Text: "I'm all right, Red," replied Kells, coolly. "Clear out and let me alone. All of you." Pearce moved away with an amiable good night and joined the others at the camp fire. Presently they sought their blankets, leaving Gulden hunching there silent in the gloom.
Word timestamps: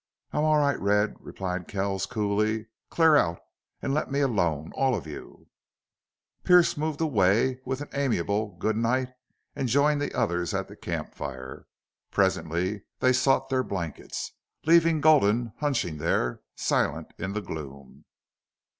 "I'm 0.33 0.43
all 0.43 0.57
right, 0.57 0.79
Red," 0.79 1.13
replied 1.19 1.67
Kells, 1.67 2.07
coolly. 2.07 2.65
"Clear 2.89 3.15
out 3.17 3.37
and 3.83 3.93
let 3.93 4.09
me 4.11 4.21
alone. 4.21 4.71
All 4.73 4.95
of 4.95 5.05
you." 5.05 5.45
Pearce 6.43 6.75
moved 6.75 7.01
away 7.01 7.59
with 7.65 7.81
an 7.81 7.89
amiable 7.93 8.57
good 8.57 8.75
night 8.75 9.09
and 9.55 9.67
joined 9.69 10.01
the 10.01 10.15
others 10.17 10.55
at 10.55 10.67
the 10.67 10.75
camp 10.75 11.13
fire. 11.13 11.67
Presently 12.09 12.81
they 12.99 13.13
sought 13.13 13.49
their 13.49 13.61
blankets, 13.61 14.31
leaving 14.65 15.01
Gulden 15.01 15.53
hunching 15.59 15.99
there 15.99 16.41
silent 16.55 17.13
in 17.19 17.33
the 17.33 17.39
gloom. 17.41 18.05